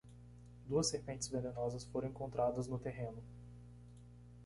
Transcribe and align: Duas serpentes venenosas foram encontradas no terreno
Duas 0.67 0.87
serpentes 0.89 1.27
venenosas 1.29 1.83
foram 1.83 2.09
encontradas 2.09 2.65
no 2.67 2.79
terreno 2.79 3.21